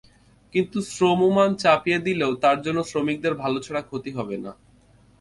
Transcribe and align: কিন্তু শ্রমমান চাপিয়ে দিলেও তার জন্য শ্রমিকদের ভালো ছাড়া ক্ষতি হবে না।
কিন্তু 0.53 0.77
শ্রমমান 0.91 1.51
চাপিয়ে 1.55 1.99
দিলেও 1.99 2.31
তার 2.43 2.57
জন্য 2.61 2.79
শ্রমিকদের 2.83 3.33
ভালো 3.33 3.57
ছাড়া 3.65 3.81
ক্ষতি 3.81 4.11
হবে 4.17 4.35
না। 4.45 4.51